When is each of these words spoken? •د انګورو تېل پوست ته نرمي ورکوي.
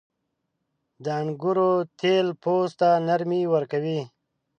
•د 1.03 1.05
انګورو 1.21 1.71
تېل 1.99 2.27
پوست 2.41 2.75
ته 2.79 2.89
نرمي 3.07 3.41
ورکوي. 3.53 4.01